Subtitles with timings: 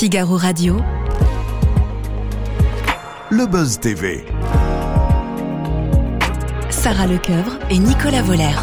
[0.00, 0.80] Figaro Radio.
[3.30, 4.24] Le Buzz TV.
[6.70, 8.56] Sarah Lecoeuvre et Nicolas Voller.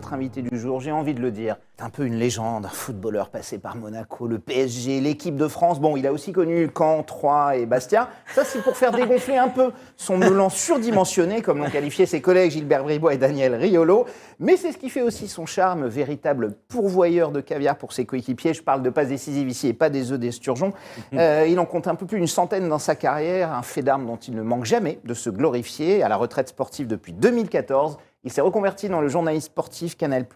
[0.00, 2.70] Notre invité du jour, j'ai envie de le dire, c'est un peu une légende, un
[2.70, 5.78] footballeur passé par Monaco, le PSG, l'équipe de France.
[5.78, 8.08] Bon, il a aussi connu Caen, Troyes et Bastia.
[8.34, 12.52] Ça, c'est pour faire dégonfler un peu son melon surdimensionné, comme l'ont qualifié ses collègues
[12.52, 14.06] Gilbert Bribois et Daniel Riolo.
[14.38, 18.54] Mais c'est ce qui fait aussi son charme, véritable pourvoyeur de caviar pour ses coéquipiers.
[18.54, 20.72] Je parle de passes décisives ici et pas des œufs d'esturgeon.
[21.12, 24.06] Euh, il en compte un peu plus d'une centaine dans sa carrière, un fait d'armes
[24.06, 26.02] dont il ne manque jamais de se glorifier.
[26.02, 30.26] À la retraite sportive depuis 2014, il s'est reconverti dans le journalisme sportif Canal+,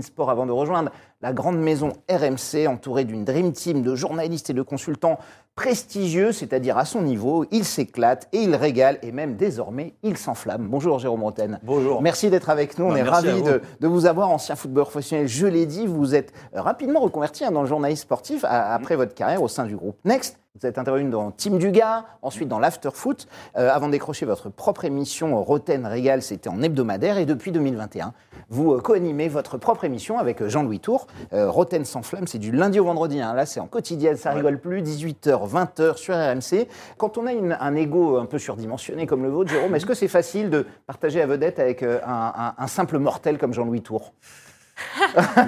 [0.00, 0.90] Sport avant de rejoindre
[1.24, 5.18] la grande maison RMC, entouré d'une dream team de journalistes et de consultants
[5.56, 7.46] prestigieux, c'est-à-dire à son niveau.
[7.50, 10.66] Il s'éclate et il régale, et même désormais, il s'enflamme.
[10.68, 11.60] Bonjour Jérôme Roten.
[11.62, 12.02] Bonjour.
[12.02, 12.84] Merci d'être avec nous.
[12.86, 13.42] On Bah, est ravis vous.
[13.48, 15.26] de, de vous avoir, ancien footballeur professionnel.
[15.26, 19.14] Je l'ai dit, vous êtes rapidement reconverti hein, dans le journalisme sportif à- après votre
[19.14, 20.36] carrière au sein du groupe Next.
[20.60, 24.84] Vous êtes intervenu dans Team Dugas, ensuite dans l'Afterfoot, euh, avant de décrocher votre propre
[24.84, 28.12] émission Roten Régal, c'était en hebdomadaire, et depuis 2021,
[28.50, 31.08] vous euh, co-animez votre propre émission avec euh, Jean-Louis Tour.
[31.32, 33.34] Euh, Roten sans flamme, c'est du lundi au vendredi, hein.
[33.34, 36.66] là c'est en quotidien, ça rigole plus, 18h, 20h sur RMC.
[36.96, 39.94] Quand on a une- un ego un peu surdimensionné comme le vôtre, Jérôme, est-ce que
[39.94, 43.82] c'est facile de partager la vedette avec euh, un, un- un simple mortel comme Jean-Louis
[43.82, 44.12] Tour?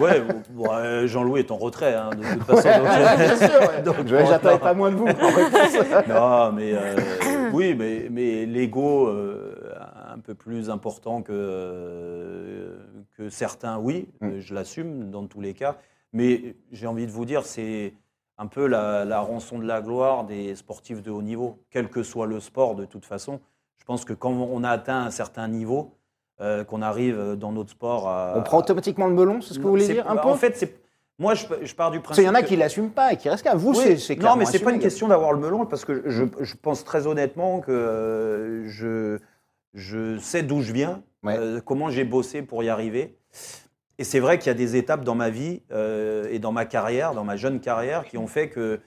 [0.01, 2.69] Ouais, Jean-Louis est en retrait, hein, de toute façon.
[2.79, 3.83] donc, Bien sûr, ouais.
[3.85, 3.97] donc,
[4.53, 4.59] non.
[4.59, 6.09] pas moins de vous en.
[6.09, 6.97] Non, mais euh,
[7.53, 9.56] oui, mais, mais l'ego euh,
[10.27, 12.77] peu plus important que,
[13.17, 14.39] que certains, oui, Mm.
[14.41, 15.77] je l'assume dans tous les cas.
[16.13, 17.95] Mais j'ai envie de vous dire, c'est
[18.39, 22.03] un peu la, la rançon de la gloire des sportifs de haut niveau, quel que
[22.03, 23.41] soit le sport de toute façon.
[23.79, 25.93] Je pense que quand on a atteint un certain niveau,
[26.41, 28.35] euh, qu'on arrive dans notre sport à...
[28.37, 30.35] On prend automatiquement le melon, c'est ce que vous voulez dire un bah, peu En
[30.35, 30.75] fait, c'est
[31.19, 32.23] moi, je, je pars du principe.
[32.25, 33.55] qu'il y en a que- qui l'assument pas et qui restent là.
[33.55, 36.25] Vous, Oui, c'est- Non, mais c'est pas une question d'avoir le melon, parce que je,
[36.41, 39.19] je pense très honnêtement que euh, je,
[39.77, 41.37] je sais d'où je viens, Ouais.
[41.39, 43.17] euh, comment j'ai bossé pour y arriver.
[43.99, 46.65] Et c'est vrai qu'il y a des étapes dans ma vie euh, et dans ma
[46.65, 48.81] carrière, dans ma jeune carrière, qui ont fait que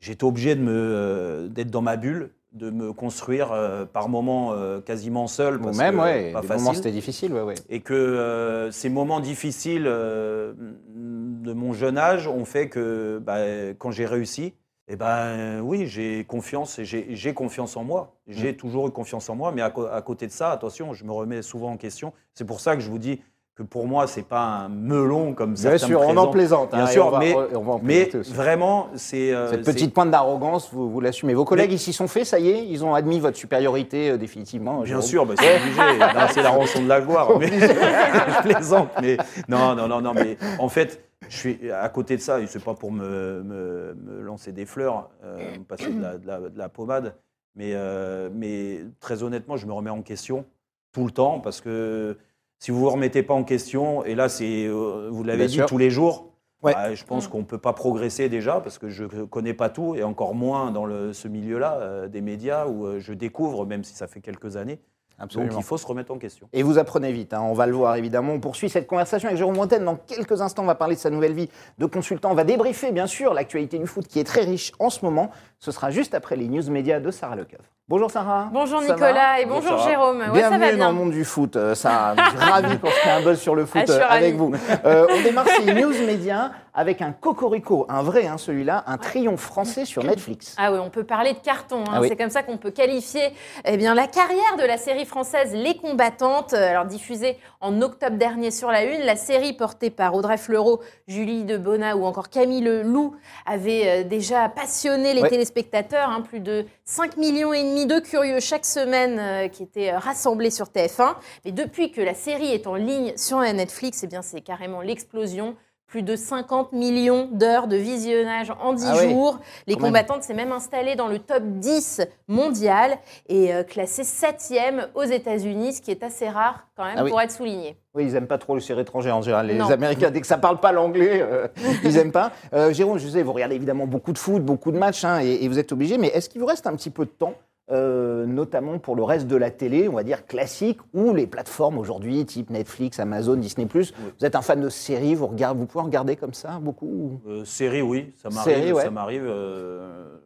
[0.00, 4.52] j'étais obligé de me, euh, d'être dans ma bulle, de me construire euh, par moments
[4.52, 5.58] euh, quasiment seul.
[5.60, 6.32] parce Vous-même, que ouais.
[6.32, 7.54] pas Des facile moments, c'était difficile, ouais, ouais.
[7.68, 13.38] et que euh, ces moments difficiles de mon jeune âge ont fait que bah,
[13.78, 14.54] quand j'ai réussi,
[14.90, 18.14] eh ben oui, j'ai confiance et j'ai confiance en moi.
[18.26, 21.42] J'ai toujours eu confiance en moi, mais à, côté de ça, attention, je me remets
[21.42, 22.12] souvent en question.
[22.32, 23.20] C'est pour ça que je vous dis
[23.54, 26.70] que pour moi, c'est pas un melon comme Bien certains sûr, on en plaisante.
[26.70, 30.88] Bien hein, sûr, on va- mais, on vraiment, c'est euh, Cette petite pointe d'arrogance, vous,
[30.88, 31.34] vous l'assumez.
[31.34, 34.16] Vos collègues, ils s'y sont fait, ça y est Ils ont admis votre supériorité euh,
[34.16, 35.98] définitivement Bien sûr, bah, c'est obligé.
[35.98, 37.36] Non, c'est la rançon de la gloire.
[37.38, 39.18] mais- je plaisante, mais
[39.48, 40.14] non, non, non, non.
[40.14, 42.40] Mais en fait, je suis à côté de ça.
[42.40, 46.18] Et c'est pas pour me, me- me lancer des fleurs, euh, me passer de la,
[46.18, 47.14] de la- de la pommade,
[47.54, 50.44] mais, euh, mais très honnêtement, je me remets en question
[50.92, 52.16] tout le temps parce que
[52.58, 55.54] si vous vous remettez pas en question, et là, c'est, euh, vous l'avez Bien dit
[55.54, 55.66] sûr.
[55.66, 56.26] tous les jours.
[56.60, 56.72] Ouais.
[56.72, 59.68] bah, je pense qu'on ne peut pas progresser déjà parce que je ne connais pas
[59.70, 63.84] tout et encore moins dans le- ce milieu-là euh, des médias où je découvre, même
[63.84, 64.80] si ça fait quelques années.
[65.18, 65.52] Absolument.
[65.52, 66.48] Donc il faut se remettre en question.
[66.52, 68.32] Et vous apprenez vite, hein, on va le voir évidemment.
[68.34, 69.84] On poursuit cette conversation avec Jérôme Montaine.
[69.84, 71.48] Dans quelques instants, on va parler de sa nouvelle vie
[71.78, 72.30] de consultant.
[72.30, 75.30] On va débriefer, bien sûr, l'actualité du foot qui est très riche en ce moment.
[75.58, 77.64] Ce sera juste après les news médias de Sarah Lecoeuvre.
[77.88, 78.50] Bonjour Sarah.
[78.52, 79.88] Bonjour Ça Nicolas et bonjour Bonjour.
[79.88, 80.18] Jérôme.
[80.18, 82.14] Ouais, ça Bienvenue dans le monde du foot, euh, Sarah.
[82.36, 84.52] Ravi qu'on se fait un buzz sur le foot Ah, euh, avec vous.
[84.84, 89.40] Euh, on démarre ces news médias avec un cocorico, un vrai, hein, celui-là, un triomphe
[89.40, 90.54] français sur Netflix.
[90.58, 91.80] Ah oui, on peut parler de carton.
[91.88, 91.92] hein.
[91.94, 92.08] Ah oui.
[92.08, 93.32] C'est comme ça qu'on peut qualifier
[93.64, 96.52] eh bien, la carrière de la série française Les Combattantes.
[96.52, 100.80] Euh, Alors diffusée en octobre dernier sur la Une, la série portée par Audrey Fleurot,
[101.08, 103.16] Julie Debona ou encore Camille Leloup
[103.46, 105.30] avait déjà passionné les Ouais.
[105.30, 106.10] téléspectateurs.
[106.10, 106.20] hein.
[106.20, 110.50] plus de 5 millions et demi de curieux chaque semaine euh, qui étaient euh, rassemblés
[110.50, 111.14] sur TF1.
[111.44, 115.54] Mais depuis que la série est en ligne sur Netflix, eh bien c'est carrément l'explosion.
[115.86, 119.08] Plus de 50 millions d'heures de visionnage en 10 Ah oui.
[119.10, 119.38] jours.
[119.66, 122.98] Les combattantes s'est même installée dans le top 10 mondial
[123.30, 127.08] et euh, classée 7e aux États-Unis, ce qui est assez rare quand même Ah oui.
[127.10, 127.78] pour être souligné.
[127.94, 129.46] Oui, ils n'aiment pas trop les séries étrangères en général.
[129.46, 129.70] Les Non.
[129.70, 131.48] Américains, dès que ça parle pas l'anglais, euh,
[131.82, 132.32] ils n'aiment pas.
[132.52, 135.42] Euh, Jérôme, je sais, vous regardez évidemment beaucoup de foot, beaucoup de matchs, hein, et,
[135.42, 135.96] et vous êtes obligé.
[135.96, 137.32] Mais est-ce qu'il vous reste un petit peu de temps,
[137.70, 141.78] euh, notamment pour le reste de la télé, on va dire classique, ou les plateformes
[141.78, 143.66] aujourd'hui, type Netflix, Amazon, Disney+.
[143.72, 146.86] Vous êtes un fan de séries, vous, regardez, vous pouvez en regarder comme ça beaucoup
[146.86, 148.74] ou- Euh, série, oui, ça m'arrive.
[148.74, 148.82] ouais.
[148.82, 150.16] Ça m'arrive euh,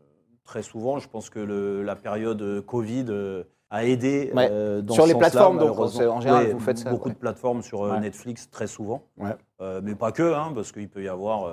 [0.44, 0.99] très souvent.
[0.99, 4.49] Je pense que le- la période Covid euh, a aidé Ouais.
[4.83, 5.89] dans Sur ce les plateformes, donc, en
[6.21, 7.99] général, Ouais, vous faites ça, Beaucoup de plateformes sur.
[8.00, 9.03] Netflix, très souvent.
[9.83, 11.50] Mais pas que, hein, parce qu'il peut y avoir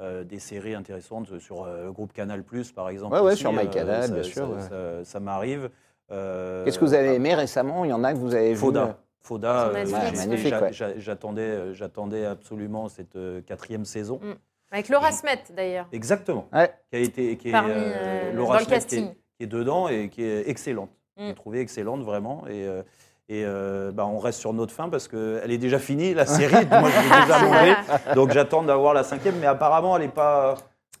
[0.00, 2.42] euh, euh, des séries intéressantes sur euh, le groupe Canal
[2.74, 3.14] par exemple.
[3.14, 4.60] Ouais, ouais, sur euh, MyCanal, ça- bien sûr, ça- ouais.
[5.02, 5.70] ça- ça m'arrive.
[6.10, 7.84] Euh, Qu'est-ce que vous avez aimé récemment?
[7.84, 8.98] Il y en a que vous avez vu Foda.
[9.22, 10.72] Foda, euh, ouais.
[10.72, 14.18] j'a- j'attendais, euh, j'attendais absolument cette euh, quatrième saison.
[14.22, 14.32] Mm.
[14.72, 15.86] Avec Laura Smet d'ailleurs.
[15.92, 16.48] Exactement.
[16.52, 16.72] Ouais.
[16.90, 19.14] Qui a été, qui est, Parmi, euh, euh, Laura dans le Smet qui est- casting.
[19.36, 20.90] qui est dedans et qui est excellente.
[21.16, 21.26] Mm.
[21.28, 22.44] J'ai trouvé excellente vraiment.
[22.46, 22.82] Et, euh,
[23.32, 26.66] et euh, bah, on reste sur notre fin parce qu'elle est déjà finie, la série.
[26.66, 27.74] Moi, je l'ai déjà mangée.
[28.16, 29.36] Donc j'attends d'avoir la cinquième.
[29.40, 30.56] Mais apparemment, elle n'est pas,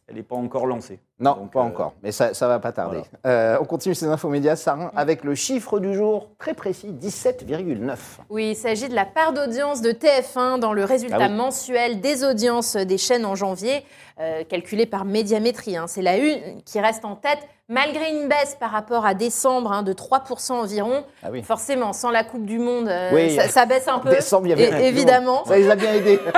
[0.06, 1.00] elle est pas encore lancée.
[1.18, 3.02] Non, Donc, pas euh, encore, mais ça, ça va pas tarder.
[3.26, 7.96] Euh, on continue ces infos médias, Sarin, avec le chiffre du jour très précis, 17,9.
[8.30, 11.34] Oui, il s'agit de la part d'audience de TF1 dans le résultat Ah oui.
[11.34, 13.84] mensuel des audiences des chaînes en janvier,
[14.20, 15.76] euh, calculé par Médiamétrie.
[15.76, 15.86] hein.
[15.88, 17.40] C'est la une qui reste en tête,
[17.70, 21.04] malgré une baisse par rapport à décembre hein, de 3% environ.
[21.22, 21.42] Ah oui.
[21.42, 23.34] Forcément, sans la Coupe du Monde, euh, Oui.
[23.34, 24.10] ça, ça baisse un peu.
[24.10, 25.44] Décembre, il y avait Et- la Coupe du évidemment.
[25.46, 26.20] Ça les a bien aidés.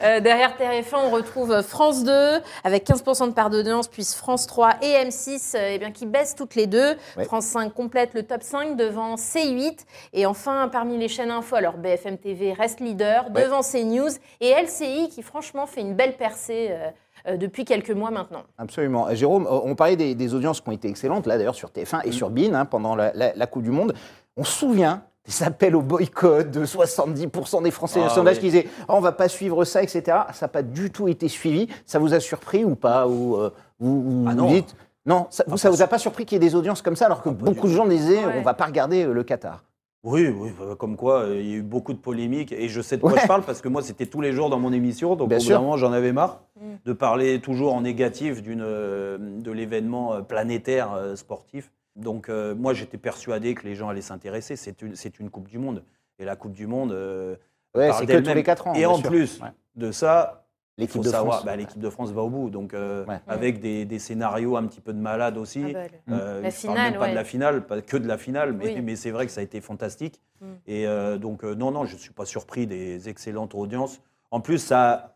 [0.00, 4.74] Euh, derrière TF1, on retrouve France 2 avec 15% de part d'audience, puis France 3
[4.80, 6.94] et M6 euh, eh bien, qui baissent toutes les deux.
[7.16, 7.24] Ouais.
[7.24, 9.76] France 5 complète le top 5 devant C8.
[10.12, 13.42] Et enfin, parmi les chaînes info, alors BFM TV reste leader Ouais.
[13.42, 14.10] devant CNews
[14.40, 16.90] et LCI qui franchement fait une belle percée euh, euh,
[17.36, 18.42] depuis quelques mois maintenant.
[18.56, 19.08] Absolument.
[19.08, 21.70] Euh, Jérôme, euh, on parlait des, des audiences qui ont été excellentes, là d'ailleurs sur
[21.70, 23.94] TF1 et sur BIN hein, pendant la, la- la Coupe du Monde.
[24.36, 28.40] On se souvient des appels au boycott de 70% des Français, Ah un sondage oui.
[28.40, 30.02] qui disait oh, on va pas suivre ça, etc.
[30.32, 31.68] Ça n'a pas du tout été suivi.
[31.84, 33.06] Ça vous a surpris ou pas?
[33.06, 34.74] Ou, euh, vous, vous Ah vous dites
[35.06, 36.96] non, ça, vous, Ah, ça vous a pas surpris qu'il y ait des audiences comme
[36.96, 38.34] ça alors que Ah, beaucoup de gens disaient Ouais.
[38.38, 39.62] on va pas regarder euh, le Qatar.
[40.04, 42.52] Oui, oui, euh, comme quoi, euh, il y a eu beaucoup de polémiques.
[42.52, 43.20] Et je sais de quoi Ouais.
[43.20, 45.16] je parle parce que moi, c'était tous les jours dans mon émission.
[45.16, 46.74] Donc, Bien au bout d'un moment, j'en avais marre Mm.
[46.84, 51.70] de parler toujours en négatif d'une, euh, de l'événement planétaire euh, sportif.
[51.96, 54.54] Donc, euh, moi, j'étais persuadé que les gens allaient s'intéresser.
[54.56, 55.82] C'est une, c'est une Coupe du Monde.
[56.20, 56.92] Et la Coupe du Monde.
[56.92, 57.34] euh,
[57.74, 58.74] Ouais, c'est que tous les 4 ans.
[58.74, 59.08] Et en sûr.
[59.10, 59.48] plus Ouais.
[59.76, 60.46] de ça,
[60.78, 61.44] l'équipe de savoir, France.
[61.46, 62.50] bah, l'équipe de France va au bout.
[62.50, 63.20] Donc, euh, Ouais.
[63.26, 65.64] avec des, des scénarios un petit peu de malade aussi.
[65.66, 65.72] Ah
[66.06, 67.10] bah, Euh, La je parle finale, même pas ouais.
[67.10, 68.80] de la finale, pas que de la finale, mais, Oui.
[68.82, 70.20] mais c'est vrai que ça a été fantastique.
[70.40, 70.46] Mm.
[70.66, 74.00] Et euh, donc, euh, non, non, je ne suis pas surpris des excellentes audiences.
[74.30, 75.14] En plus, ça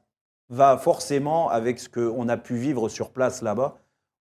[0.51, 3.77] va forcément avec ce qu'on a pu vivre sur place là-bas.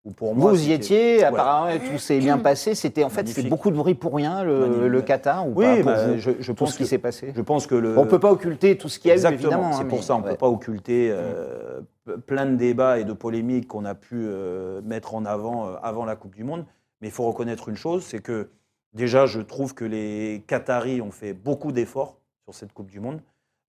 [0.06, 1.28] Où pour moi, Vous y étiez, Voilà.
[1.28, 2.74] apparemment tout s'est bien passé.
[2.74, 6.16] C'était en fait c'est beaucoup de bruit pour rien le, Qatar ou Oui, pas bah,
[6.16, 7.32] je, je pense ce qui que, s'est passé.
[7.36, 7.98] je pense que le.
[7.98, 9.72] On peut pas occulter tout ce qu'il y a eu Exactement, évidemment.
[9.72, 10.30] c'est hein, pour mais- ça, on ne ouais.
[10.30, 14.80] peut pas occulter euh, p- plein de débats et de polémiques qu'on a pu euh,
[14.82, 16.64] mettre en avant euh, avant la Coupe du Monde.
[17.02, 18.48] Mais il faut reconnaître une chose, c'est que
[18.94, 23.20] déjà, je trouve que les Qataris ont fait beaucoup d'efforts sur cette Coupe du Monde,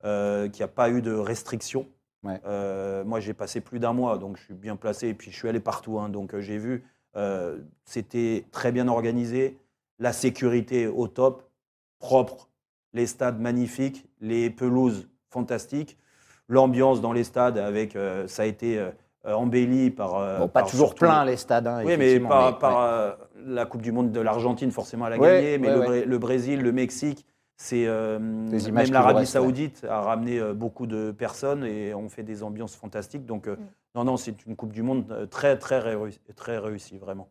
[0.06, 1.86] euh, qu'il n'y a pas eu de restrictions.
[2.24, 2.40] Ouais.
[2.46, 5.36] Euh, moi, j'ai passé plus d'un mois, donc je suis bien placé, et puis je
[5.36, 6.84] suis allé partout, hein, donc euh, j'ai vu,
[7.16, 9.58] euh, c'était très bien organisé,
[10.00, 11.44] la sécurité au top,
[12.00, 12.50] propre,
[12.94, 15.98] les stades magnifiques, les pelouses fantastiques,
[16.48, 18.84] l'ambiance dans les stades avec, euh, ça a été
[19.24, 20.14] embelli par.
[20.40, 21.68] Bon, pas par toujours surtout- plein les stades.
[21.68, 23.16] hein, Oui, mais par, mais- par, ouais.
[23.46, 26.72] la Coupe du Monde de l'Argentine, forcément, elle a Ouais, gagné, mais le Brésil, le
[26.72, 27.26] Mexique,
[27.62, 29.28] c'est euh, même l'Arabie.
[29.28, 33.28] Saoudite a ramené euh, beaucoup de personnes et on fait des ambiances fantastiques.
[33.28, 33.56] Donc, euh,
[33.94, 35.78] non, non, c'est une Coupe du Monde très, très
[36.58, 37.30] réussie, vraiment.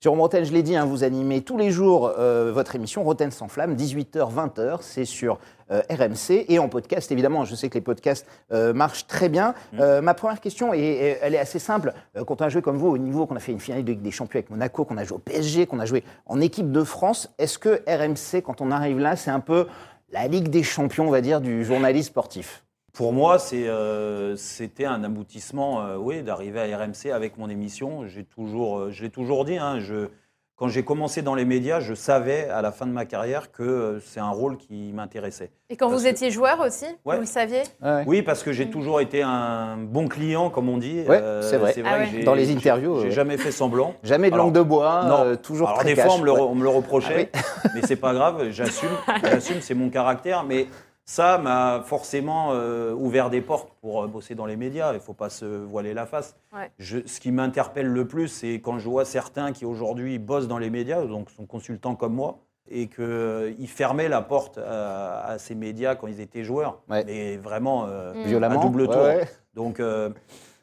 [0.00, 3.32] Jérôme Roten, je l'ai dit, hein, vous animez tous les jours euh, votre émission Roten
[3.32, 5.40] sans flamme, 18h, 20h, c'est sur
[5.72, 7.44] euh, RMC et en podcast, évidemment.
[7.44, 9.54] Je sais que les podcasts euh, marchent très bien.
[9.72, 9.80] Mm.
[9.80, 11.92] Euh, ma première question, et elle est assez simple.
[12.28, 14.02] Quand on a joué comme vous au niveau, qu'on a fait une finale de Ligue
[14.02, 16.84] des Champions avec Monaco, qu'on a joué au PSG, qu'on a joué en équipe de
[16.84, 19.66] France, est-ce que RMC, quand on arrive là, c'est un peu
[20.12, 22.62] la Ligue des Champions, on va dire, du journaliste sportif?
[22.92, 28.06] Pour moi, euh, c'était un aboutissement, euh, oui, d'arriver à RMC avec mon émission.
[28.06, 29.56] J'ai toujours, euh, je l'ai toujours dit.
[29.56, 30.08] hein, je,
[30.56, 33.62] quand j'ai commencé dans les médias, je savais à la fin de ma carrière que
[33.62, 35.52] euh, c'est un rôle qui m'intéressait.
[35.70, 37.14] Et quand Parce vous que- étiez joueur aussi, Ouais.
[37.14, 38.02] vous le saviez Ouais.
[38.08, 41.02] Oui, parce que j'ai toujours été un bon client, comme on dit.
[41.06, 41.74] Ouais, Euh, c'est vrai.
[41.84, 43.10] Ah que Dans les interviews, J'ai ouais.
[43.12, 43.94] jamais fait semblant.
[44.02, 45.20] Jamais de Alors, langue de bois, non.
[45.24, 46.40] euh, toujours Alors très des fois, on me le, ouais.
[46.40, 48.88] on me le reprochait, Ah mais c'est pas grave, j'assume.
[49.22, 50.42] J'assume, c'est mon caractère.
[50.42, 50.66] Mais
[51.10, 54.92] ça m'a forcément euh, ouvert des portes pour euh, bosser dans les médias.
[54.92, 56.36] Il faut pas se voiler la face.
[56.52, 56.70] Ouais.
[56.78, 60.58] Je- ce qui m'interpelle le plus, c'est quand je vois certains qui aujourd'hui bossent dans
[60.58, 65.54] les médias, donc sont consultants comme moi, et qu'ils fermaient la porte à, à ces
[65.54, 66.82] médias quand ils étaient joueurs.
[66.90, 67.02] Ouais.
[67.06, 68.22] Mais vraiment euh, Mm.
[68.26, 68.60] Violemment.
[68.60, 69.02] à double tour.
[69.02, 69.26] ouais.
[69.54, 70.10] Donc, euh,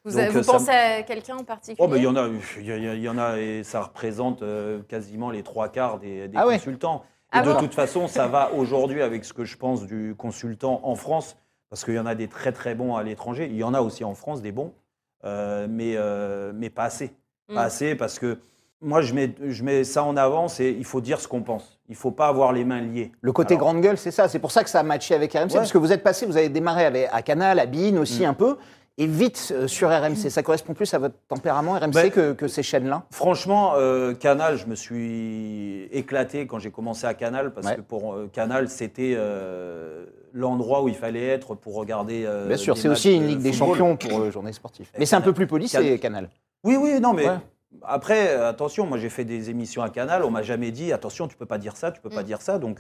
[0.04, 1.78] Vous, Donc, vous euh, ça pensez à quelqu'un en particulier?
[1.84, 2.28] Oh, ben, il y en a,
[2.60, 6.44] il y, en a et ça représente euh, quasiment les trois quarts des, des Ah
[6.44, 7.04] consultants.
[7.36, 10.80] Ah de bon toute façon, ça va aujourd'hui avec ce que je pense du consultant
[10.84, 11.38] en France,
[11.70, 13.48] parce qu'il y en a des très très bons à l'étranger.
[13.50, 14.74] Il y en a aussi en France des bons,
[15.26, 17.14] euh, mais, euh, mais pas assez.
[17.50, 17.56] Mm.
[17.56, 18.40] Pas assez parce que
[18.82, 21.80] moi, je mets, je mets ça en avant, c'est il faut dire ce qu'on pense.
[21.88, 23.12] Il ne faut pas avoir les mains liées.
[23.22, 24.28] Le côté Alors- grande gueule, c'est ça.
[24.28, 25.60] C'est pour ça que ça a matché avec RMC, Ouais.
[25.60, 28.30] parce que vous êtes passé, vous avez démarré avec, à Canal, à Bein aussi Mm.
[28.30, 28.58] un peu.
[28.98, 30.30] Et vite euh, sur RMC.
[30.30, 33.04] Ça correspond plus à votre tempérament RMC Ben, que, que ces chaînes-là?
[33.12, 37.76] Franchement, euh, Canal, je me suis éclaté quand j'ai commencé à Canal parce Ouais.
[37.76, 42.28] que pour euh, Canal, c'était euh, l'endroit où il fallait être pour regarder.
[42.48, 43.54] Bien sûr, c'est aussi une de Ligue des.
[43.54, 44.92] Champions pour le journée sportif.
[44.98, 46.30] Mais c'est un peu plus poli, c'est Canal.
[46.64, 47.38] Oui, oui, non, mais Ouais.
[47.84, 51.36] après, attention, moi j'ai fait des émissions à Canal, on m'a jamais dit, attention, tu
[51.38, 52.26] peux pas dire ça, tu peux pas Mm.
[52.26, 52.58] dire ça.
[52.60, 52.80] Donc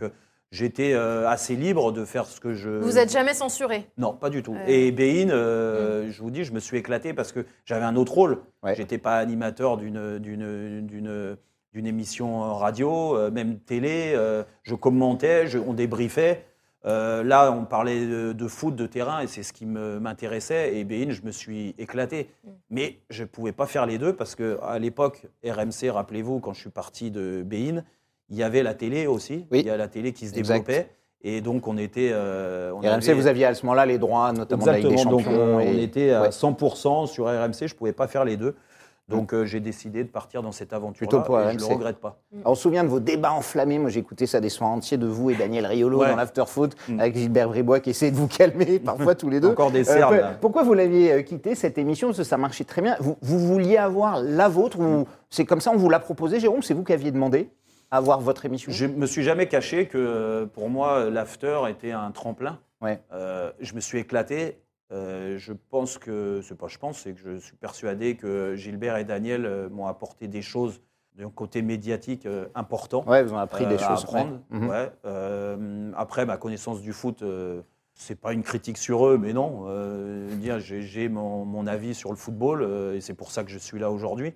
[0.52, 2.70] j'étais euh, assez libre de faire ce que je.
[2.70, 3.88] Vous n'êtes jamais censuré?
[3.98, 4.54] Non, pas du tout.
[4.54, 4.72] Ouais.
[4.88, 8.14] Et Bein, euh, je vous dis, je me suis éclaté parce que j'avais un autre
[8.14, 8.40] rôle.
[8.64, 8.76] Ouais.
[8.76, 11.38] J'étais pas animateur d'une d'une d'une
[11.74, 14.14] d'une émission radio, euh, même télé.
[14.16, 16.46] euh, je commentais, je- on débriefait.
[16.86, 20.78] Euh, là, on parlait de, de foot, de terrain, et c'est ce qui me- m'intéressait.
[20.78, 22.30] Et Bein, je me suis éclaté.
[22.44, 22.50] Mm.
[22.70, 26.54] Mais je ne pouvais pas faire les deux parce que à l'époque, RMC, rappelez-vous, quand
[26.54, 27.84] je suis parti de Bein,
[28.30, 29.46] il y avait la télé aussi.
[29.52, 29.60] Oui.
[29.62, 30.66] Il y a la télé qui se Exact.
[30.66, 30.90] développait.
[31.28, 32.12] Et donc, on était.
[32.14, 34.88] euh, on RMC, avait- vous aviez à ce moment-là les droits, notamment de la Ligue
[34.88, 35.58] des Exactement, donc Champions.
[35.58, 36.32] euh, et- on était à Ouais.
[36.32, 38.56] 100% sur RMC, je ne pouvais pas faire les deux.
[39.08, 41.70] Donc euh, j'ai décidé de partir dans cette aventure-là Plutôt pour et je ne RMC.
[41.70, 42.18] le regrette pas.
[42.34, 43.78] Alors, on se souvient de vos débats enflammés.
[43.78, 46.10] Moi, j'ai écouté ça des soirs entiers de vous et Daniel Riolo Ouais.
[46.10, 47.00] dans l'afterfoot Mm.
[47.00, 49.50] avec Gilbert Bribois qui essayait de vous calmer parfois tous les deux.
[49.50, 50.16] Encore des Euh, cernes.
[50.18, 50.32] là.
[50.42, 52.08] pourquoi vous l'aviez euh, quitté cette émission?
[52.08, 52.96] Parce que ça marchait très bien.
[53.00, 56.64] Vous, vous vouliez avoir la vôtre ou c'est comme ça on vous l'a proposé, Jérôme?
[56.64, 57.50] C'est vous qui aviez demandé?
[57.92, 58.72] Avoir votre émission?
[58.72, 62.60] Je me suis jamais caché que pour moi, l'after était un tremplin.
[62.82, 63.02] Ouais.
[63.14, 64.60] Euh, je me suis éclaté.
[64.92, 68.98] Euh, je pense que, c'est pas je pense, c'est que je suis persuadé que Gilbert
[68.98, 70.80] et Daniel euh, m'ont apporté des choses
[71.16, 73.04] d'un côté médiatique euh, important.
[73.08, 74.04] Ouais, vous avez appris des à choses.
[74.04, 74.42] apprendre.
[74.52, 74.92] ouais.
[75.04, 75.94] Mhm.
[75.98, 77.24] Après, ma connaissance du foot,
[77.94, 79.66] c'est pas une critique sur eux, mais non.
[80.36, 83.80] Dire j'ai mon, mon avis sur le football et c'est pour ça que je suis
[83.80, 84.34] là aujourd'hui.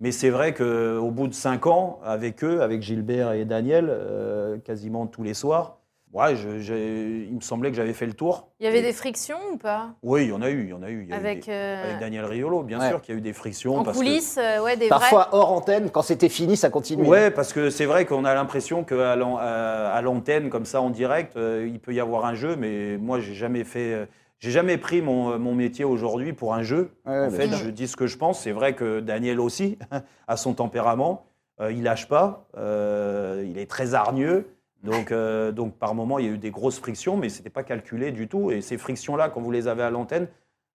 [0.00, 4.56] Mais c'est vrai qu'au bout de cinq ans, avec eux, avec Gilbert et Daniel, euh,
[4.58, 5.78] quasiment tous les soirs,
[6.12, 8.48] ouais, je- il me semblait que j'avais fait le tour.
[8.60, 9.88] Il y avait Et- des frictions ou pas?
[10.04, 11.02] Oui, il y en a eu, il y en a eu.
[11.02, 12.88] Il y a eu avec, des- euh, avec Daniel Riolo, bien Ouais.
[12.90, 13.76] sûr qu'il y a eu des frictions.
[13.78, 17.08] en parce que- coulisses, euh, ouais, des Parfois hors antenne, quand c'était fini, ça continuait.
[17.08, 21.66] Ouais, parce que c'est vrai qu'on a l'impression qu'à l'antenne, comme ça, en direct, euh,
[21.68, 24.06] il peut y avoir un jeu, mais moi, j'ai jamais fait.
[24.38, 26.90] Euh, J'ai jamais pris mon, mon métier aujourd'hui pour un jeu.
[27.06, 27.56] Ouais, en fait, sûr.
[27.58, 28.40] je dis ce que je pense.
[28.40, 29.78] C'est vrai que Daniel aussi
[30.28, 31.26] a son tempérament.
[31.60, 32.46] Euh, il lâche pas.
[32.56, 34.46] Euh, il est très hargneux.
[34.82, 37.50] Donc, euh, donc, par moment, il y a eu des grosses frictions, mais ce n'était
[37.50, 38.50] pas calculé du tout.
[38.50, 40.28] Et ces frictions-là, quand vous les avez à l'antenne,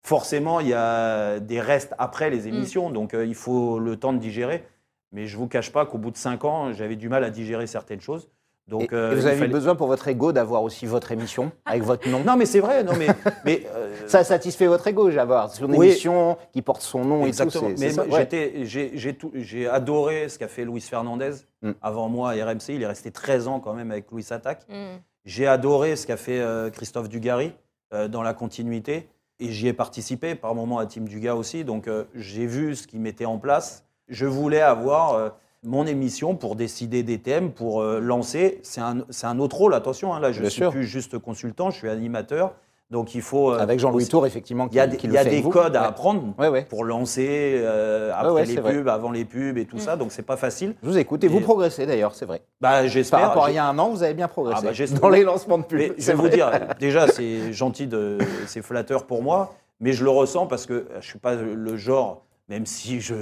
[0.02, 2.90] forcément, il y a des restes après les émissions.
[2.90, 4.64] Donc, euh, il faut le temps de digérer.
[5.12, 7.30] Mais je ne vous cache pas qu'au bout de cinq ans, j'avais du mal à
[7.30, 8.28] digérer certaines choses.
[8.68, 11.10] Donc, Et, euh, et vous avez eu fallait- besoin pour votre ego d'avoir aussi votre
[11.12, 12.22] émission avec votre nom.
[12.24, 12.84] Non, mais c'est vrai.
[12.84, 13.08] Non, mais,
[13.44, 15.88] mais euh, Ça satisfait votre ego, d'avoir sur une Oui.
[15.88, 17.68] émission qui porte son nom Exactement.
[17.68, 17.76] et tout.
[17.80, 19.24] c'est- Mais c'est ouais.
[19.34, 21.72] j'ai adoré ce qu'a fait Luis Fernandez Mm.
[21.82, 22.70] avant moi à RMC.
[22.74, 24.62] Il est resté 13 ans quand même avec Louis Attaque.
[24.68, 24.96] Hmm.
[25.24, 27.52] J'ai adoré ce qu'a fait euh, Christophe Dugarry
[27.94, 29.08] euh, dans la continuité.
[29.38, 31.64] Et j'y ai participé par moment à Team Dugas aussi.
[31.64, 33.84] Donc euh, j'ai vu ce qu'ils mettaient en place.
[34.08, 35.28] Je voulais avoir euh,
[35.64, 38.60] mon émission pour décider des thèmes, pour euh, lancer.
[38.62, 40.12] C'est un, autre rôle, attention.
[40.14, 40.70] hein, là, je ne suis sûr.
[40.70, 42.52] plus juste consultant, je suis animateur.
[42.90, 43.52] Donc il faut.
[43.52, 45.86] euh, Avec Jean-Louis Tour, effectivement, qui, Il y a, des- y a codes à Ouais.
[45.86, 46.66] apprendre Ouais, ouais.
[46.68, 48.74] pour lancer euh, après les vrai.
[48.74, 49.96] pubs, avant les pubs et tout ça.
[49.96, 50.74] Donc c'est pas facile.
[50.82, 52.42] Je vous écoute et vous progressez d'ailleurs, c'est vrai.
[52.60, 53.20] Bah j'espère.
[53.20, 55.08] Par rapport à il y a un an, vous avez bien progressé Ah bah, dans
[55.08, 55.78] les lancements de pub.
[55.78, 56.50] Mais je vais vous dire,
[56.80, 61.06] déjà c'est gentil, de, c'est flatteur pour moi, mais je le ressens parce que je
[61.06, 63.14] suis pas le genre, même si je,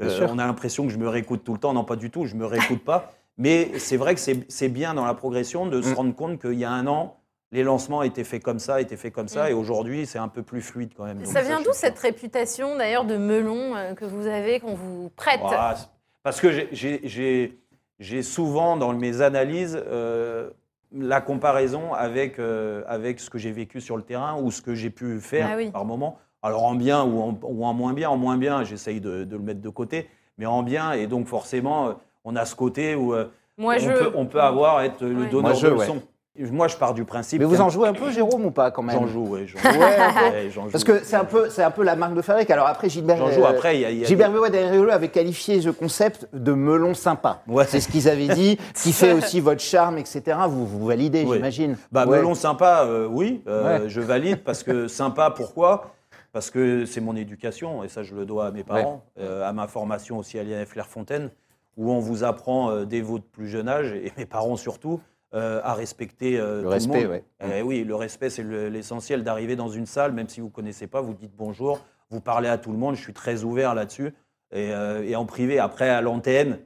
[0.00, 2.24] euh, on a l'impression que je me réécoute tout le temps, non pas du tout,
[2.24, 3.12] je me réécoute pas.
[3.36, 5.94] Mais c'est vrai que c'est, c'est bien dans la progression de se Mm.
[5.94, 7.18] rendre compte qu'il y a un an,
[7.52, 9.50] les lancements étaient faits comme ça, étaient faits comme ça, Mm.
[9.50, 11.18] et aujourd'hui c'est un peu plus fluide quand même.
[11.18, 15.10] Donc Ça vient d'où cette réputation d'ailleurs de melon euh, que vous avez, qu'on vous
[15.14, 15.40] prête?
[15.44, 15.74] Ah,
[16.22, 20.48] parce que j'ai- souvent dans mes analyses euh,
[20.92, 24.74] la comparaison avec, euh, avec ce que j'ai vécu sur le terrain ou ce que
[24.74, 25.70] j'ai pu faire Ah oui.
[25.70, 26.18] par moment.
[26.42, 28.10] Alors en bien ou en, ou en moins bien.
[28.10, 31.26] En moins bien, j'essaye de, de le mettre de côté, mais en bien, et donc
[31.26, 31.92] forcément, euh,
[32.24, 33.26] on a ce côté où euh,
[33.58, 33.90] Moi, on, je.
[33.90, 35.28] peut, on peut avoir, être le Ouais.
[35.28, 35.78] donneur Moi, je, de ouais.
[35.86, 36.02] leçons.
[36.38, 37.40] Moi, je pars du principe.
[37.40, 38.96] Mais vous en jouez un peu, Jérôme, ou pas quand même?
[38.98, 39.46] J'en joue, oui.
[39.46, 40.20] J'en Ouais, un peu.
[40.36, 40.92] ouais, j'en Parce joue.
[40.92, 42.50] que c'est un peu, c'est un peu la marque de fabrique.
[42.50, 43.76] Alors après, Gilbert, J'en joue euh, après.
[43.76, 46.94] Il y a, il y a Gilbert Béouet derrière avait qualifié ce concept de melon
[46.94, 47.42] sympa.
[47.46, 47.66] Ouais.
[47.66, 50.22] C'est ce qu'ils avaient dit, qui fait aussi votre charme, etc.
[50.48, 51.76] Vous, vous validez, j'imagine.
[51.92, 52.18] Bah, Ouais.
[52.18, 53.88] melon sympa, euh, oui, euh, Ouais.
[53.90, 55.90] je valide parce que sympa, pourquoi?
[56.32, 59.52] Parce que c'est mon éducation et ça, je le dois à mes parents, euh, à
[59.52, 61.30] ma formation aussi à l'INF Clairefontaine,
[61.76, 65.00] où on vous apprend euh, dès votre plus jeune âge, et mes parents surtout,
[65.34, 67.22] euh, à respecter Le tout respect, le monde.
[67.42, 67.58] ouais.
[67.58, 70.52] Eh oui, le respect, c'est le- l'essentiel d'arriver dans une salle, même si vous ne
[70.52, 73.74] connaissez pas, vous dites bonjour, vous parlez à tout le monde, je suis très ouvert
[73.74, 74.12] là-dessus.
[74.52, 76.58] Et, et en privé, après, à l'antenne,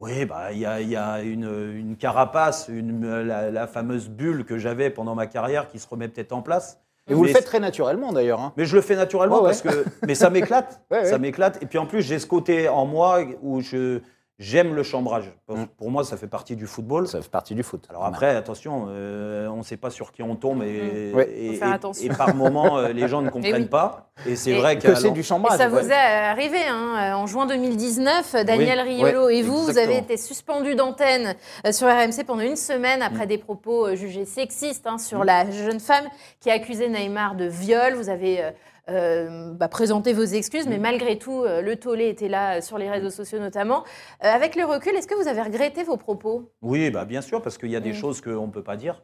[0.00, 4.44] oui, bah, il y a, y a une, une carapace, une, la, la fameuse bulle
[4.44, 6.80] que j'avais pendant ma carrière qui se remet peut-être en place.
[7.08, 8.40] Et vous le faites très naturellement d'ailleurs.
[8.40, 8.52] hein.
[8.56, 9.50] Mais je le fais naturellement ouais.
[9.50, 9.84] parce que.
[10.06, 10.80] Mais ça m'éclate.
[10.90, 11.04] Ouais, ouais.
[11.06, 11.62] Ça m'éclate.
[11.62, 14.00] Et puis en plus, j'ai ce côté en moi où je
[14.38, 15.32] j'aime le chambrage.
[15.46, 15.66] Pour, Mm.
[15.76, 17.08] pour moi, ça fait partie du football.
[17.08, 17.84] Ça fait partie du foot.
[17.90, 21.14] Alors après, attention, euh, on ne sait pas sur qui on tombe et, Mm.
[21.16, 21.30] Ouais.
[21.36, 22.04] et, Faut faire et- attention.
[22.12, 23.68] et par moments, euh, les gens ne comprennent oui.
[23.68, 24.10] pas.
[24.26, 25.58] Et c'est vrai que c'est du Et chambrage.
[25.58, 25.88] ça vous ouais.
[25.88, 30.74] est arrivé, hein, en juin 2019, Daniel Oui, Riolo et vous, vous avez été suspendu
[30.74, 31.34] d'antenne
[31.66, 35.50] euh, sur RMC pendant une semaine après des propos euh, jugés sexistes hein, sur la
[35.50, 36.06] jeune femme
[36.40, 37.94] qui a accusé Neymar de viol.
[37.94, 38.42] Vous avez
[38.88, 42.78] euh, bah, présenté vos excuses, mais malgré tout, euh, le tollé était là euh, sur
[42.78, 43.84] les réseaux sociaux notamment.
[44.24, 46.50] Euh, avec le recul, est-ce que vous avez regretté vos propos?
[46.62, 47.94] Oui, bah, bien sûr, parce qu'il y a des Mm.
[47.94, 49.02] choses qu'on ne peut pas dire.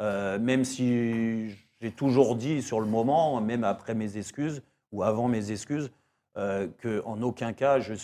[0.00, 5.28] Euh, même si j'ai toujours dit sur le moment, même après mes excuses ou avant
[5.28, 5.90] mes excuses,
[6.34, 7.94] qu'en aucun cas je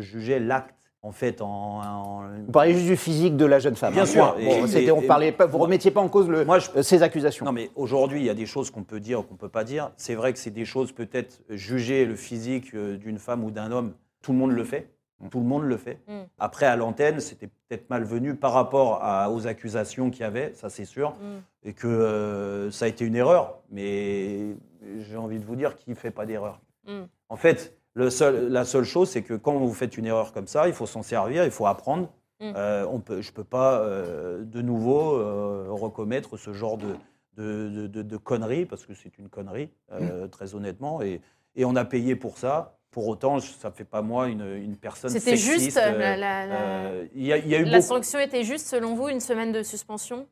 [0.00, 1.46] jugeais l'acte en fait en.
[1.82, 3.92] en- Vous parlez juste du physique de la jeune femme.
[3.92, 4.06] Bien hein.
[4.06, 4.32] sûr.
[4.34, 6.58] Bon, Et- c'était- et- on parlait pas, vous moi- remettiez pas en cause le, Moi,
[6.58, 7.44] je- euh, ces accusations.
[7.44, 9.48] Non, mais aujourd'hui, il y a des choses qu'on peut dire ou qu'on ne peut
[9.48, 9.90] pas dire.
[9.96, 13.70] C'est vrai que c'est des choses, peut-être, juger le physique euh, d'une femme ou d'un
[13.70, 13.92] homme,
[14.22, 14.88] tout le monde le fait.
[15.30, 16.00] Tout le monde le fait.
[16.08, 16.12] Mm.
[16.38, 20.68] Après, à l'antenne, c'était peut-être malvenu par rapport à- aux accusations qu'il y avait, ça
[20.68, 21.68] c'est sûr, Mm.
[21.68, 23.58] et que euh, ça a été une erreur.
[23.70, 24.54] Mais
[24.98, 26.60] j'ai envie de vous dire qu'il ne fait pas d'erreur.
[26.86, 27.02] Mm.
[27.30, 30.46] En fait, le seul, la seule chose, c'est que quand vous faites une erreur comme
[30.46, 32.08] ça, il faut s'en servir, il faut apprendre.
[32.40, 32.52] Mm.
[32.56, 36.96] Euh, on peut, je ne peux pas euh, de nouveau euh, recommettre ce genre de,
[37.36, 41.00] de, de- de- de conneries, parce que c'est une connerie, euh, très honnêtement.
[41.02, 41.20] Et,
[41.54, 42.76] et on a payé pour ça.
[42.90, 46.90] Pour autant, ça ne fait pas moi une, une personne C'était juste, la, la- la-
[47.14, 47.82] Il y, a- il y a eu la beaucoup.
[47.88, 50.26] sanction était juste, selon vous, une semaine de suspension?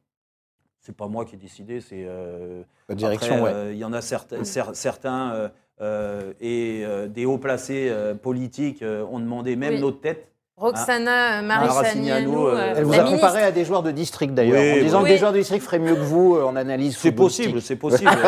[0.80, 2.04] C'est pas moi qui ai décidé, c'est.
[2.06, 3.50] euh, La direction, ouais.
[3.52, 5.48] euh, Il y en a certains, cer- certains euh,
[5.80, 9.80] et euh, des hauts placés euh, politiques euh, ont demandé même Oui.
[9.80, 10.28] notre tête.
[10.54, 13.16] Roxana euh, Maracignano, Marichagnano, euh, euh, Elle vous a ministre.
[13.16, 15.04] comparé à des joueurs de district d'ailleurs, Oui, en disant oui.
[15.04, 16.96] que des joueurs de district feraient mieux que vous euh, en analyse.
[16.98, 18.10] C'est possible, c'est possible.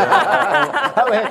[0.97, 1.23] Euh, Ah ouais.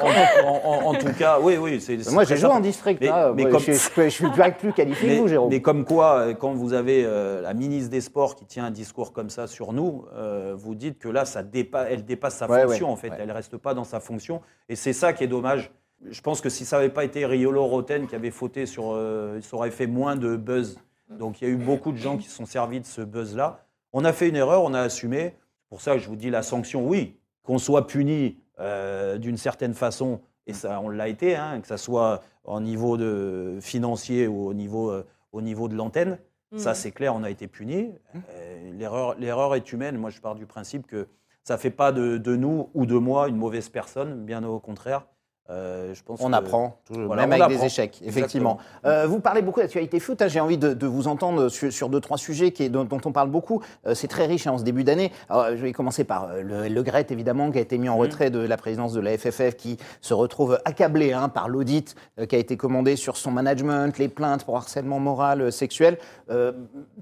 [0.43, 1.79] en, en- en- en tout cas, oui, oui.
[1.81, 2.99] c'est- c'est Moi très j'ai joué en district.
[3.01, 3.33] Mais- hein.
[3.35, 5.49] mais Moi, comme- je, je, je suis plus, plus qualifié que vous, Jérôme.
[5.49, 8.71] mais comme quoi, euh, quand vous avez euh, la ministre des Sports qui tient un
[8.71, 12.47] discours comme ça sur nous, euh, vous dites que là, ça dépa- elle dépasse sa
[12.49, 13.09] Ouais, fonction, ouais, en fait.
[13.09, 13.17] ouais.
[13.19, 14.41] Elle ne reste pas dans sa fonction.
[14.69, 15.71] Et c'est ça qui est dommage.
[16.09, 18.91] Je pense que si ça n'avait pas été Riolo Roten qui avait fauté sur.
[18.93, 20.77] euh, ça aurait fait moins de buzz.
[21.09, 23.65] Donc il y a eu beaucoup de gens qui se sont servis de ce buzz-là.
[23.91, 25.35] On a fait une erreur, on a assumé.
[25.69, 27.17] Pour ça je vous dis la sanction, oui.
[27.43, 31.77] Qu'on soit puni euh, d'une certaine façon, et ça, on l'a été, hein, que ça
[31.77, 36.19] soit au niveau de, financier ou au niveau, euh, au niveau de l'antenne.
[36.55, 37.89] Ça, c'est clair, on a été puni.
[38.15, 39.97] Euh, L'erreur l'erreur est humaine.
[39.97, 41.07] Moi, je pars du principe que
[41.43, 44.59] ça ne fait pas de, de nous ou de moi une mauvaise personne, bien au
[44.59, 45.07] contraire.
[45.49, 48.59] Euh, je pense On que- apprend, toujours, Voilà, même on avec des échecs, effectivement.
[48.85, 50.21] Euh, vous parlez beaucoup d'actualité foot.
[50.21, 53.01] hein, J'ai envie de, de vous entendre sur, sur deux, trois sujets qui dont, dont
[53.03, 53.61] on parle beaucoup.
[53.85, 55.11] Euh, C'est très riche hein, en ce début d'année.
[55.29, 58.39] Je vais commencer par le, le Gret, évidemment, qui a été mis en retrait de
[58.39, 61.95] la présidence de la FFF, qui se retrouve accablé hein, par l'audit
[62.29, 65.97] qui a été commandé sur son management, les plaintes pour harcèlement moral, sexuel.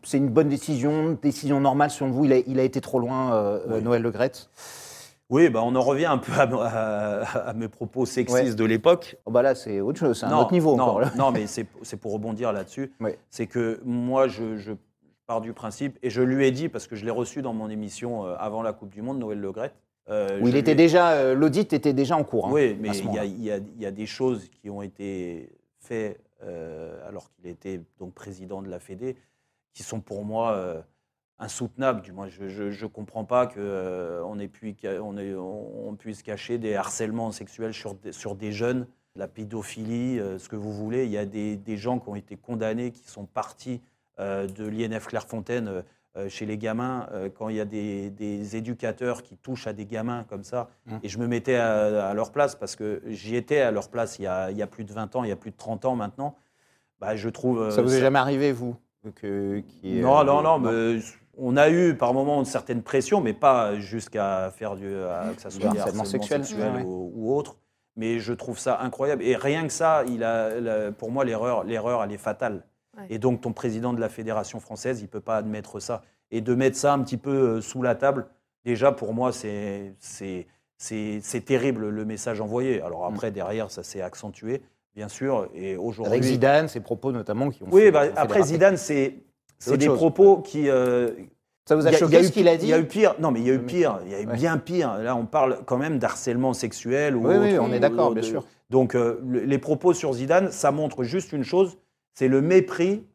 [0.04, 2.26] C'est une bonne décision, décision normale selon vous.
[2.26, 3.82] Il a, il a été trop loin, Oui.
[3.84, 4.32] Noël Le Gret
[5.32, 8.54] Oui, bah, on en revient un peu à, à- à mes propos sexistes Ouais.
[8.56, 9.16] de l'époque.
[9.26, 11.00] oh, bah Là, c'est autre chose, c'est un non, autre niveau non, encore.
[11.00, 11.12] là.
[11.18, 11.66] non, mais c'est
[11.98, 12.92] pour rebondir là-dessus.
[13.00, 13.18] Ouais.
[13.30, 14.74] C'est que moi, je, je
[15.28, 17.70] pars du principe, et je lui ai dit, parce que je l'ai reçu dans mon
[17.70, 19.72] émission euh, avant la Coupe du Monde, Noël Le Gret.
[20.10, 22.48] euh, il était ai- déjà, euh, l'audit était déjà en cours.
[22.48, 23.26] hein, Oui, mais à ce il y, a- moment-là.
[23.26, 27.48] il y a- il y a des choses qui ont été faites euh, alors qu'il
[27.48, 29.16] était donc président de la Fédé,
[29.74, 30.84] qui sont pour moi
[31.42, 32.02] euh, insoutenables.
[32.02, 37.32] Du moins, je ne comprends pas qu'on on on on- on puisse cacher des harcèlements
[37.32, 41.06] sexuels sur des, sur des jeunes, la pédophilie, euh, ce que vous voulez.
[41.06, 43.82] Il y a des, des gens qui ont été condamnés, qui sont partis
[44.20, 45.82] euh, de l'INF Clairefontaine euh,
[46.18, 49.74] euh, chez les gamins, euh, quand il y a des, des éducateurs qui touchent à
[49.74, 50.96] des gamins comme ça, Mmh.
[51.04, 54.20] et je me mettais à, à leur place parce que j'y étais à leur place
[54.20, 55.56] il y, a, il y a plus de 20 ans, il y a plus de
[55.58, 56.36] 30 ans maintenant,
[57.00, 57.62] bah, je trouve...
[57.62, 58.76] euh, Ça vous est jamais arrivé, vous
[59.16, 61.00] que, qui Non, euh, non, non, mais
[61.44, 65.42] on a eu par moments une certaine pression, mais pas jusqu'à faire du, à- que
[65.42, 66.42] ça soit harcèlement sexuel.
[66.58, 66.84] Ouais, ouais.
[66.86, 67.58] ou, ou autre.
[67.98, 69.22] Mais je trouve ça incroyable.
[69.24, 72.64] Et rien que ça, il a, la- pour moi, l'erreur, l'erreur, elle est fatale.
[72.98, 73.04] Ouais.
[73.10, 76.02] Et donc, ton président de la fédération française, il ne peut pas admettre ça.
[76.32, 78.28] Et de mettre ça un petit peu euh, sous la table,
[78.64, 82.82] déjà, pour moi, c'est, c'est, c'est, c'est terrible le message envoyé.
[82.82, 83.14] Alors Mm.
[83.14, 84.62] après, derrière, ça s'est accentué,
[84.96, 85.50] bien sûr.
[85.54, 86.14] Et aujourd'hui.
[86.14, 88.44] Avec Zidane, ses propos notamment qui ont Oui, fait- bah, ont après.
[88.44, 89.16] Zidane, c'est,
[89.62, 89.98] c'est des chose.
[89.98, 90.70] propos qui.
[90.70, 91.12] euh,
[91.68, 93.16] Ça vous a choqué a eu ce qu'il a dit Il y a eu pire.
[93.20, 94.00] Non, mais il y a eu Mais- pire.
[94.06, 94.34] Il y a eu Ouais.
[94.36, 94.98] bien pire.
[94.98, 97.16] Là, on parle quand même d'harcèlement sexuel.
[97.16, 98.44] Ou Oui, oui, autre, on est d'accord, bien sûr.
[98.70, 101.78] Donc, euh, le- les propos sur Zidane, ça montre juste une chose
[102.14, 103.06] c'est le mépris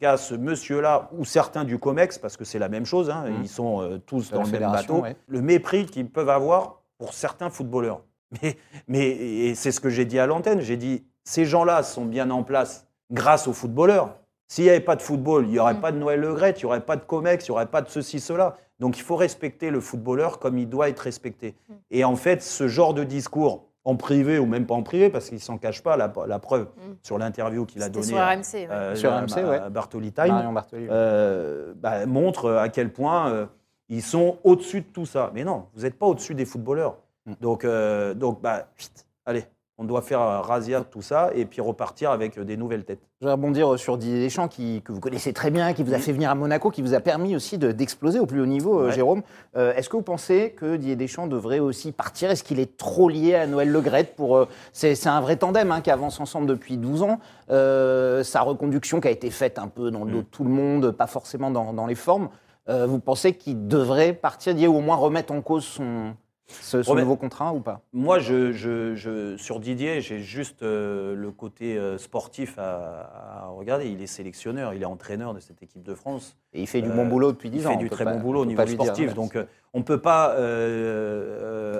[0.00, 3.36] qu'a ce monsieur-là, ou certains du COMEX, parce que c'est la même chose, hein, Mhm.
[3.42, 5.16] ils sont euh, tous dans le même bateau, ouais.
[5.26, 8.02] le mépris qu'ils peuvent avoir pour certains footballeurs.
[8.42, 8.56] Mais,
[8.88, 10.60] mais et c'est ce que j'ai dit à l'antenne.
[10.60, 14.16] J'ai dit, ces gens-là sont bien en place grâce aux footballeurs.
[14.48, 15.80] S'il n'y avait pas de football, il n'y aurait Mm.
[15.80, 17.82] pas de Noël Le Graët, il n'y aurait pas de Comex, il n'y aurait pas
[17.82, 18.56] de ceci, cela.
[18.78, 21.54] Donc il faut respecter le footballeur comme il doit être respecté.
[21.68, 21.72] Mm.
[21.90, 25.26] Et en fait, ce genre de discours, en privé ou même pas en privé, parce
[25.26, 26.92] qu'il ne s'en cache pas, la, la preuve Mm.
[27.02, 28.54] sur l'interview qu'il a donnée sur à, RMC.
[28.54, 28.68] ouais.
[28.70, 29.70] euh, Sur à- RMC, à ouais.
[29.70, 30.86] Bartoli Time, Bartoli.
[30.90, 33.46] euh, bah, montre à quel point euh,
[33.88, 35.30] ils sont au-dessus de tout ça.
[35.34, 36.98] Mais non, vous n'êtes pas au-dessus des footballeurs.
[37.40, 38.90] Donc, euh, donc bah, chut,
[39.24, 39.44] allez,
[39.78, 43.00] on doit faire un razzia tout ça et puis repartir avec euh, des nouvelles têtes.
[43.20, 45.98] Je vais rebondir sur Didier Deschamps, qui, que vous connaissez très bien, qui vous a
[45.98, 48.80] fait venir à Monaco, qui vous a permis aussi de- d'exploser au plus haut niveau,
[48.80, 48.92] euh, Ouais.
[48.92, 49.22] Jérôme.
[49.56, 52.30] Euh, Est-ce que vous pensez que Didier Deschamps devrait aussi partir?
[52.30, 53.82] Est-ce qu'il est trop lié à Noël Le
[54.16, 57.18] pour euh, C'est c'est un vrai tandem hein, qui avance ensemble depuis 12 ans.
[57.50, 60.50] Euh, sa reconduction qui a été faite un peu dans le dos de tout le
[60.50, 62.28] monde, pas forcément dans, dans les formes.
[62.68, 66.14] Euh, vous pensez qu'il devrait partir, Didier, ou au moins remettre en cause son,
[66.48, 67.80] ce- nouveau contrat ou pas?
[67.92, 73.46] Moi, je, je- je- sur Didier, j'ai juste euh, le côté euh, sportif à, à
[73.48, 73.86] regarder.
[73.88, 76.36] Il est sélectionneur, il est entraîneur de cette équipe de France.
[76.52, 77.70] Et il fait du Euh, bon boulot depuis 10 Il ans.
[77.70, 79.14] fait on du très pas- bon boulot au niveau dire sportif.
[79.14, 79.36] Donc,
[79.74, 80.36] on ne peut pas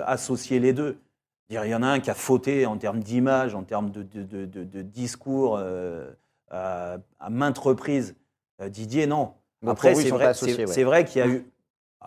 [0.05, 0.97] associer les deux.
[1.49, 4.03] Dire, Il y en a un qui a fauté en termes d'image, en termes de,
[4.03, 5.57] de- de- de- de discours
[6.49, 8.15] à, à maintes reprises.
[8.69, 9.31] Didier, non.
[9.61, 10.67] Donc, Après, vrai, ouais.
[10.67, 11.45] c'est vrai qu'il y a eu,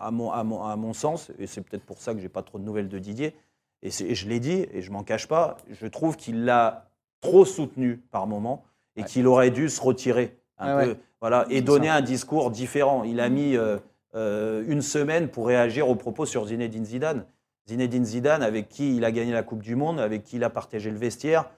[0.01, 2.41] à mon, à mon- à mon sens, et c'est peut-être pour ça que j'ai pas
[2.43, 3.35] trop de nouvelles de Didier,
[3.83, 6.89] et, je l'ai dit, et je m'en cache pas, je trouve qu'il l'a
[7.21, 8.63] trop soutenu par moment,
[8.95, 9.07] et Ouais.
[9.07, 10.97] qu'il aurait dû se retirer un Ouais, peu, ouais.
[11.21, 13.03] voilà, et donner un discours différent.
[13.03, 13.77] Il a mis euh,
[14.15, 17.25] euh, une semaine pour réagir aux propos sur Zinedine Zidane.
[17.67, 20.49] Zinedine Zidane, avec qui il a gagné la Coupe du Monde, avec qui il a
[20.49, 21.49] partagé le vestiaire.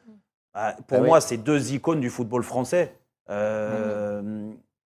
[0.54, 1.08] Bah, pour Ah oui.
[1.08, 2.96] moi, c'est deux icônes du football français.
[3.30, 4.52] Euh,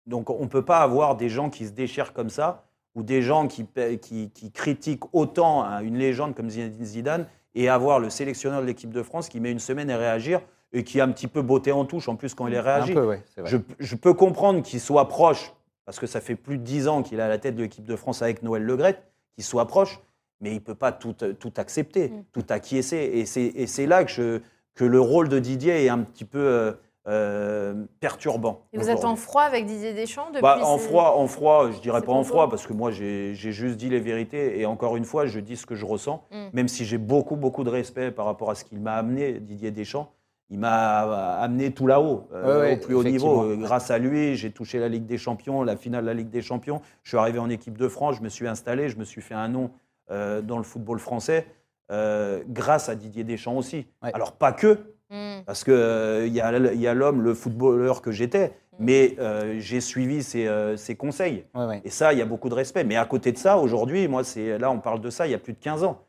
[0.07, 2.65] Donc, on ne peut pas avoir des gens qui se déchirent comme ça,
[2.99, 3.65] ou des gens qui,
[4.03, 8.67] qui, qui critiquent autant hein, une légende comme Zinedine Zidane, et avoir le sélectionneur de
[8.67, 10.41] l'équipe de France qui met une semaine à réagir,
[10.73, 12.63] et qui a un petit peu botté en touche en plus quand il est Un
[12.63, 12.93] réagi.
[12.95, 13.47] peu, ouais, vrai.
[13.51, 15.55] Je, je peux comprendre qu'il soit proche,
[15.87, 17.85] parce que ça fait plus de 10 ans qu'il est à la tête de l'équipe
[17.87, 19.01] de France avec Noël Le Graët,
[19.35, 20.01] qu'il soit proche,
[20.41, 22.25] mais il ne peut pas tout, tout accepter, Mm.
[22.33, 22.97] tout acquiescer.
[23.15, 24.41] Et c'est, et c'est là que, je-
[24.75, 26.73] que le rôle de Didier est un petit peu euh,
[27.09, 28.67] euh, perturbant.
[28.73, 31.71] Et vous êtes en froid avec Didier Deschamps depuis Bah, en ces- froid, en froid,
[31.71, 34.97] je dirais pas en froid parce que moi j'ai juste dit les vérités et encore
[34.97, 36.37] une fois je dis ce que je ressens, Mm.
[36.53, 39.71] même si j'ai beaucoup beaucoup de respect par rapport à ce qu'il m'a amené Didier
[39.71, 40.13] Deschamps.
[40.51, 43.43] Il m'a amené tout là-haut, euh, Ouais, au plus haut niveau.
[43.43, 46.31] Euh, Grâce à lui, j'ai touché la Ligue des Champions, la finale de la Ligue
[46.31, 46.81] des Champions.
[47.03, 49.35] Je suis arrivé en équipe de France, je me suis installé, je me suis fait
[49.35, 49.71] un nom
[50.11, 51.47] euh, dans le football français
[51.91, 53.87] euh, grâce à Didier Deschamps aussi.
[54.03, 54.11] Ouais.
[54.15, 54.79] Alors pas que,
[55.11, 55.43] Mm.
[55.47, 59.57] parce qu'il il y a, il y a l'homme, le footballeur que j'étais, mais euh,
[59.59, 61.45] j'ai suivi ses, euh, ses conseils.
[61.55, 61.81] Ouais, ouais.
[61.85, 62.85] Et ça, il y a beaucoup de respect.
[62.85, 65.35] Mais à côté de ça, aujourd'hui, moi, c'est là, on parle de ça il y
[65.35, 66.05] a plus de 15 ans.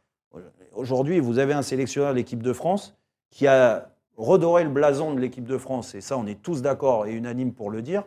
[0.75, 2.95] Aujourd'hui, vous avez un sélectionneur de l'équipe de France
[3.31, 5.95] qui a redoré le blason de l'équipe de France.
[5.95, 8.03] Et ça, on est tous d'accord et unanimes pour le dire.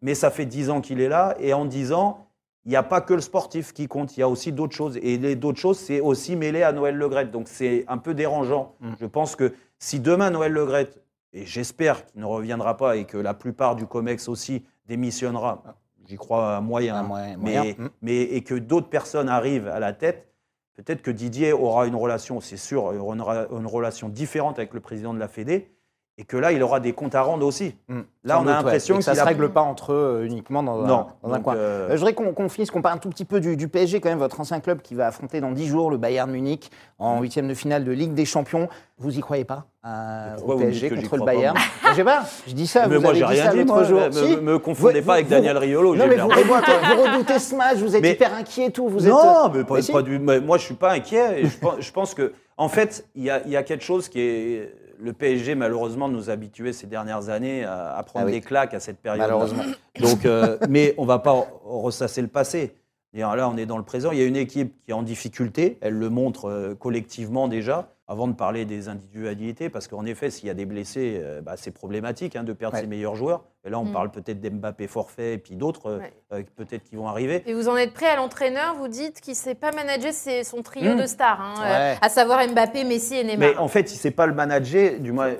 [0.00, 1.36] Mais ça fait 10 ans qu'il est là.
[1.40, 2.26] Et en 10 ans,
[2.64, 4.16] il n'y a pas que le sportif qui compte.
[4.16, 4.96] Il y a aussi d'autres choses.
[5.02, 7.30] Et les d'autres choses, c'est aussi mêlé à Noël Le Graët.
[7.30, 8.74] Donc c'est un peu dérangeant.
[8.80, 8.92] Mm.
[9.00, 13.04] Je pense que si demain Noël Le Graët, et j'espère qu'il ne reviendra pas et
[13.04, 15.62] que la plupart du COMEX aussi démissionnera,
[16.08, 17.74] j'y crois à moyen, hein, moyen- mais, moyen.
[17.78, 17.88] Mm.
[18.02, 20.32] mais, et que d'autres personnes arrivent à la tête,
[20.74, 24.72] peut-être que Didier aura une relation, c'est sûr, aura une, ra- une relation différente avec
[24.74, 25.70] le président de la Fédé,
[26.18, 27.74] et que là, il aura des comptes à rendre aussi.
[27.88, 28.00] Mm.
[28.24, 30.22] Là, Sans on a doute, l'impression que ça ne se a- règle pas entre eux
[30.24, 31.06] uniquement dans un, Non.
[31.22, 31.54] dans un coin.
[31.56, 34.08] euh, je voudrais qu'on finisse, qu'on parle un tout petit peu du, du PSG, quand
[34.08, 37.48] même, votre ancien club qui va affronter dans 10 jours le Bayern Munich en huitième
[37.48, 38.68] de finale de Ligue des Champions.
[38.98, 41.54] Vous y croyez pas euh, au PSG contre le Bayern
[41.90, 43.84] Je sais pas, je dis ça, mais vous moi, avez dit rien ça dit, l'autre
[43.84, 44.00] jour.
[44.00, 44.36] Me, Si.
[44.38, 45.94] me confondez Vous- pas avec vous- Daniel Riolo.
[45.94, 46.28] Non, mais vous,
[47.12, 48.88] redoutez ce match, vous êtes Mais- hyper inquiet et tout.
[48.88, 50.18] Vous non, mais pas, du.
[50.18, 51.42] moi, je suis pas inquiet.
[51.42, 51.46] Et
[51.80, 54.74] je, pense, que, en fait, il y a quelque chose qui est.
[54.98, 58.32] Le PSG, malheureusement, nous a habitués ces dernières années à, à prendre Ah oui.
[58.32, 59.20] des claques à cette période.
[59.20, 59.64] Malheureusement.
[60.00, 62.74] Donc, euh, mais on va pas ressasser le passé.
[63.14, 64.10] Là, on est dans le présent.
[64.12, 65.78] Il y a une équipe qui est en difficulté.
[65.80, 67.88] Elle le montre euh, collectivement déjà.
[68.08, 71.54] Avant de parler des individualités, parce qu'en effet, s'il y a des blessés, euh, bah,
[71.56, 72.82] c'est problématique hein, de perdre Ouais.
[72.82, 73.42] ses meilleurs joueurs.
[73.64, 73.92] Et là, on Mm.
[73.92, 76.12] parle peut-être d'Mbappé forfait et puis d'autres, euh, Ouais.
[76.34, 77.42] euh, peut-être qui vont arriver.
[77.46, 80.44] Et vous en êtes prêt à l'entraîneur Vous dites qu'il ne sait pas manager ses-
[80.44, 81.00] son trio Hmm.
[81.00, 81.68] de stars, hein, Ouais.
[81.68, 83.38] euh, à savoir Mbappé, Messi et Neymar.
[83.50, 85.32] Mais en fait, il ne sait pas le manager, du moins,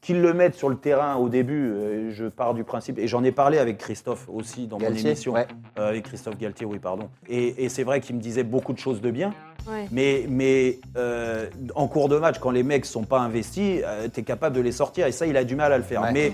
[0.00, 3.24] qu'il le mette sur le terrain au début, euh, je pars du principe, et j'en
[3.24, 5.34] ai parlé avec Christophe aussi dans mon émission,
[5.74, 7.08] avec Christophe Galtier, oui, pardon.
[7.28, 9.34] Et, et c'est vrai qu'il me disait beaucoup de choses de bien,
[9.66, 9.86] Ouais.
[9.90, 13.80] mais, mais euh, en cours de match, quand les mecs sont pas investis,
[14.12, 16.02] tu es capable de les sortir, et ça, il a du mal à le faire.
[16.02, 16.12] Ouais.
[16.12, 16.32] Mais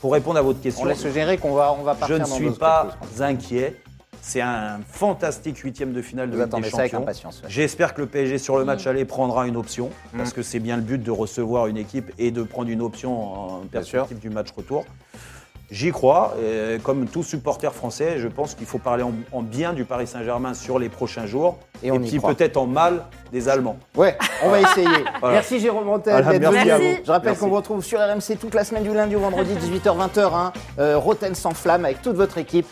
[0.00, 2.26] pour répondre à votre question, On laisse gérer qu'on va, on va partir je ne
[2.26, 3.76] dans suis pas inquiet.
[4.22, 7.04] C'est un fantastique huitième de finale de Vous Ligue des attendez ça avec Champions.
[7.04, 7.40] impatience.
[7.42, 7.48] ouais.
[7.48, 10.18] J'espère que le PSG sur le match aller prendra une option, Mm.
[10.18, 13.22] parce que c'est bien le but de recevoir une équipe et de prendre une option
[13.22, 14.84] en perspective du match retour.
[15.70, 19.72] J'y crois, et comme tout supporter français, je pense qu'il faut parler en, en bien
[19.72, 23.04] du Paris Saint-Germain sur les prochains jours, Et et, on y puis peut-être en mal
[23.30, 23.78] des Allemands.
[23.96, 24.86] Ouais, on va essayer.
[25.20, 25.36] Voilà.
[25.36, 26.70] Merci Jérôme Montel Voilà, d'être venu.
[26.70, 26.84] à vous.
[27.04, 30.34] Je rappelle qu'on vous retrouve sur RMC toute la semaine du lundi au vendredi 18h-20h.
[30.34, 32.66] Hein, euh, Roten sans flamme avec toute votre équipe.